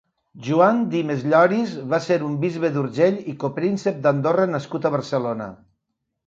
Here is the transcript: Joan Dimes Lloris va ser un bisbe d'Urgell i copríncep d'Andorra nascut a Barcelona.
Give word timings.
Joan 0.45 0.77
Dimes 0.93 1.19
Lloris 1.33 1.75
va 1.91 1.99
ser 2.05 2.17
un 2.29 2.37
bisbe 2.45 2.71
d'Urgell 2.79 3.19
i 3.33 3.35
copríncep 3.45 4.01
d'Andorra 4.07 4.49
nascut 4.55 4.89
a 4.91 4.95
Barcelona. 4.99 5.53